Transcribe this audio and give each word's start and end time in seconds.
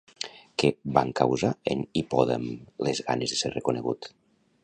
Què 0.61 0.69
van 0.97 1.11
causar 1.19 1.51
en 1.75 1.83
Hipòdam 2.01 2.49
les 2.87 3.05
ganes 3.11 3.35
de 3.35 3.41
ser 3.43 3.55
reconegut? 3.59 4.13